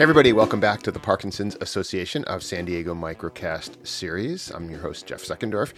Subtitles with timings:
[0.00, 4.50] Hey everybody, welcome back to the Parkinson's Association of San Diego Microcast series.
[4.50, 5.74] I'm your host, Jeff Seckendorf,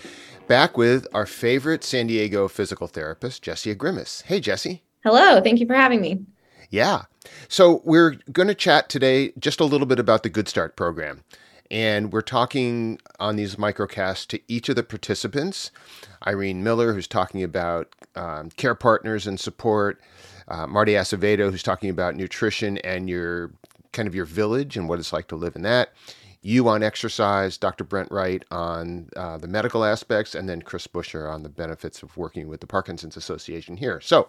[0.47, 4.23] back with our favorite San Diego physical therapist, Jessie Agrimis.
[4.23, 4.85] Hey, Jessie.
[5.03, 6.25] Hello, thank you for having me.
[6.71, 7.07] Yeah.
[7.49, 11.25] So, we're going to chat today just a little bit about the Good Start program.
[11.69, 15.73] And we're talking on these microcasts to each of the participants
[16.25, 20.01] Irene Miller, who's talking about um, care partners and support,
[20.47, 23.51] uh, Marty Acevedo, who's talking about nutrition and your
[23.93, 25.93] kind of your village and what it's like to live in that.
[26.45, 27.85] You on exercise, Dr.
[27.85, 32.17] Brent Wright on uh, the medical aspects, and then Chris Buscher on the benefits of
[32.17, 34.01] working with the Parkinson's Association here.
[34.01, 34.29] So,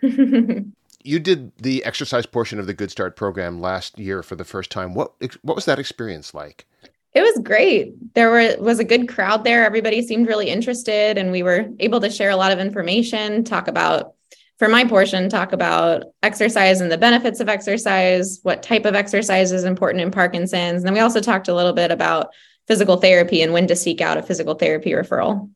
[0.00, 4.70] you did the exercise portion of the Good Start program last year for the first
[4.70, 4.94] time.
[4.94, 6.66] What what was that experience like?
[7.14, 8.14] It was great.
[8.14, 9.64] There were was a good crowd there.
[9.64, 13.68] Everybody seemed really interested, and we were able to share a lot of information, talk
[13.68, 14.14] about
[14.58, 19.52] for my portion, talk about exercise and the benefits of exercise, what type of exercise
[19.52, 20.78] is important in Parkinson's.
[20.78, 22.28] And then we also talked a little bit about
[22.66, 25.50] physical therapy and when to seek out a physical therapy referral.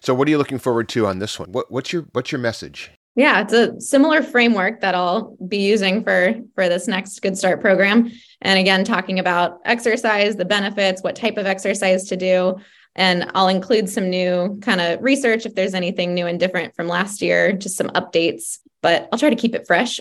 [0.00, 1.52] So what are you looking forward to on this one?
[1.52, 2.90] What, what's your what's your message?
[3.14, 7.60] Yeah, it's a similar framework that I'll be using for for this next Good Start
[7.60, 8.10] program.
[8.40, 12.56] And again, talking about exercise, the benefits, what type of exercise to do,
[12.94, 16.88] and I'll include some new kind of research if there's anything new and different from
[16.88, 19.98] last year, just some updates, but I'll try to keep it fresh.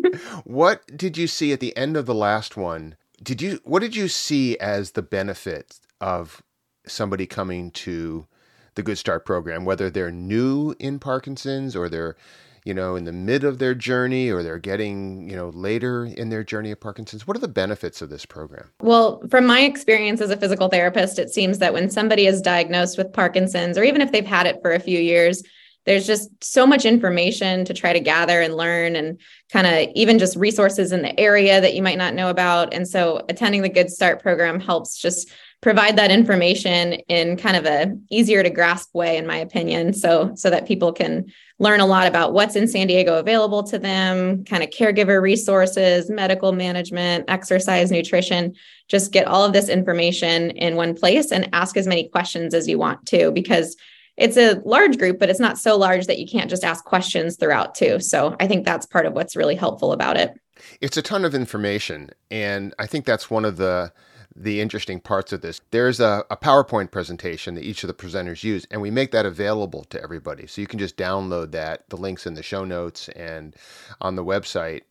[0.44, 2.96] what did you see at the end of the last one?
[3.22, 6.42] Did you what did you see as the benefit of
[6.86, 8.26] somebody coming to
[8.74, 12.16] the Good Start program, whether they're new in Parkinson's or they're
[12.64, 16.28] you know, in the mid of their journey or they're getting, you know, later in
[16.28, 17.26] their journey of Parkinson's?
[17.26, 18.70] What are the benefits of this program?
[18.80, 22.98] Well, from my experience as a physical therapist, it seems that when somebody is diagnosed
[22.98, 25.42] with Parkinson's, or even if they've had it for a few years,
[25.84, 29.20] there's just so much information to try to gather and learn and
[29.52, 32.72] kind of even just resources in the area that you might not know about.
[32.72, 37.64] And so attending the good start program helps just provide that information in kind of
[37.64, 39.92] a easier to grasp way in my opinion.
[39.92, 41.26] So so that people can
[41.60, 46.10] learn a lot about what's in San Diego available to them kind of caregiver resources
[46.10, 48.54] medical management exercise nutrition.
[48.88, 52.66] Just get all of this information in one place and ask as many questions as
[52.66, 53.76] you want to because
[54.22, 57.36] it's a large group but it's not so large that you can't just ask questions
[57.36, 60.38] throughout too so i think that's part of what's really helpful about it
[60.80, 63.92] it's a ton of information and i think that's one of the
[64.34, 65.60] the interesting parts of this.
[65.70, 69.26] There's a, a, PowerPoint presentation that each of the presenters use, and we make that
[69.26, 70.46] available to everybody.
[70.46, 73.54] So you can just download that, the links in the show notes and
[74.00, 74.82] on the website.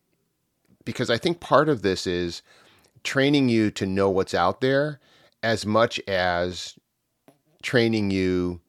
[0.84, 2.42] Because I think part of this is
[3.02, 5.00] training you to know what's out there
[5.42, 6.78] as much as
[7.62, 8.60] training you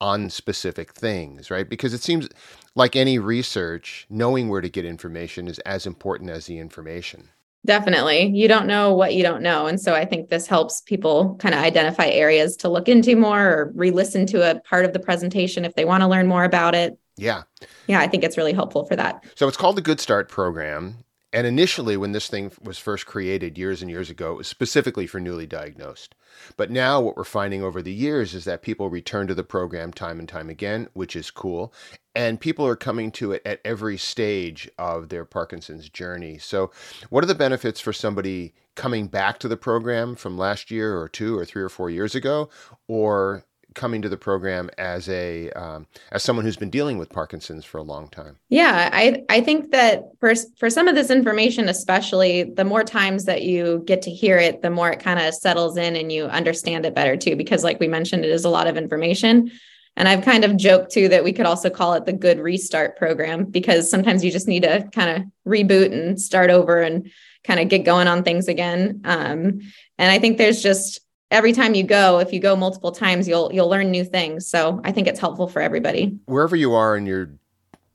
[0.00, 1.68] on specific things, right?
[1.68, 2.28] Because it seems
[2.74, 7.28] like any research, knowing where to get information is as important as the information.
[7.64, 8.26] Definitely.
[8.26, 9.66] You don't know what you don't know.
[9.66, 13.40] And so I think this helps people kind of identify areas to look into more
[13.40, 16.44] or re listen to a part of the presentation if they want to learn more
[16.44, 16.96] about it.
[17.16, 17.42] Yeah.
[17.88, 19.24] Yeah, I think it's really helpful for that.
[19.34, 20.96] So it's called the Good Start Program.
[21.36, 25.06] And initially, when this thing was first created years and years ago, it was specifically
[25.06, 26.14] for newly diagnosed.
[26.56, 29.92] But now, what we're finding over the years is that people return to the program
[29.92, 31.74] time and time again, which is cool.
[32.14, 36.38] And people are coming to it at every stage of their Parkinson's journey.
[36.38, 36.70] So,
[37.10, 41.06] what are the benefits for somebody coming back to the program from last year or
[41.06, 42.48] two or three or four years ago,
[42.88, 43.44] or
[43.76, 47.78] coming to the program as a um, as someone who's been dealing with Parkinson's for
[47.78, 48.36] a long time?
[48.48, 53.26] Yeah, I I think that for for some of this information, especially the more times
[53.26, 56.24] that you get to hear it, the more it kind of settles in and you
[56.24, 57.36] understand it better too.
[57.36, 59.52] Because like we mentioned, it is a lot of information.
[59.98, 62.96] And I've kind of joked too that we could also call it the good restart
[62.96, 67.10] program because sometimes you just need to kind of reboot and start over and
[67.44, 69.00] kind of get going on things again.
[69.04, 69.60] Um,
[69.98, 71.00] and I think there's just
[71.30, 74.46] every time you go if you go multiple times you'll you'll learn new things.
[74.46, 76.18] So i think it's helpful for everybody.
[76.26, 77.30] Wherever you are in your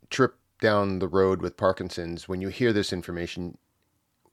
[0.09, 3.57] trip down the road with parkinson's when you hear this information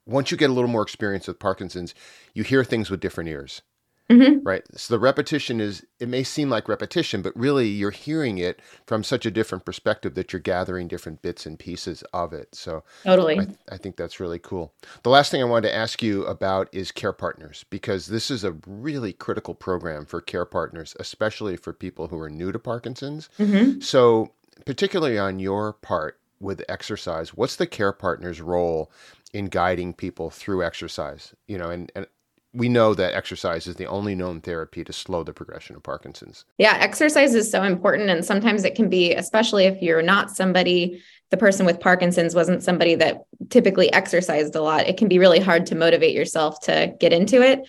[0.05, 1.95] once you get a little more experience with parkinson's
[2.35, 3.63] you hear things with different ears
[4.09, 4.39] Mm-hmm.
[4.47, 4.63] Right.
[4.75, 9.03] So the repetition is, it may seem like repetition, but really you're hearing it from
[9.03, 12.55] such a different perspective that you're gathering different bits and pieces of it.
[12.55, 13.39] So totally.
[13.39, 14.73] I, I think that's really cool.
[15.03, 18.43] The last thing I wanted to ask you about is care partners, because this is
[18.43, 23.29] a really critical program for care partners, especially for people who are new to Parkinson's.
[23.37, 23.81] Mm-hmm.
[23.81, 24.31] So,
[24.65, 28.91] particularly on your part with exercise, what's the care partner's role
[29.33, 31.35] in guiding people through exercise?
[31.47, 32.07] You know, and, and
[32.53, 36.45] we know that exercise is the only known therapy to slow the progression of Parkinson's.
[36.57, 38.09] Yeah, exercise is so important.
[38.09, 42.63] And sometimes it can be, especially if you're not somebody the person with Parkinson's wasn't
[42.63, 46.93] somebody that typically exercised a lot, it can be really hard to motivate yourself to
[46.99, 47.67] get into it.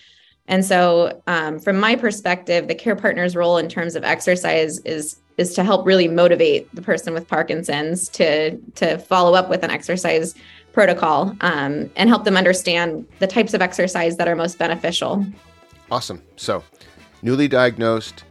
[0.49, 5.21] And so, um, from my perspective, the care partner's role in terms of exercise is
[5.37, 9.71] is to help really motivate the person with Parkinson's to to follow up with an
[9.71, 10.35] exercise
[10.73, 15.25] protocol um, and help them understand the types of exercise that are most beneficial.
[15.91, 16.23] Awesome.
[16.37, 16.63] So,
[17.23, 18.25] newly diagnosed,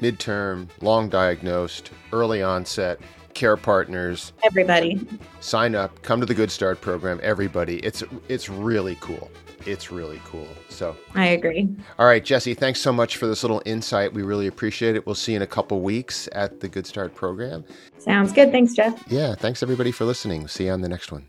[0.00, 3.00] midterm, long diagnosed, early onset,
[3.40, 5.00] care partners, everybody
[5.40, 7.18] sign up, come to the Good Start program.
[7.22, 9.30] Everybody, it's it's really cool
[9.66, 10.48] it's really cool.
[10.68, 11.68] So I agree.
[11.98, 14.12] All right, Jessie, thanks so much for this little insight.
[14.12, 15.04] We really appreciate it.
[15.04, 17.64] We'll see you in a couple weeks at the Good Start program.
[17.98, 18.50] Sounds good.
[18.52, 19.02] Thanks, Jeff.
[19.08, 20.48] Yeah, thanks everybody for listening.
[20.48, 21.26] See you on the next one.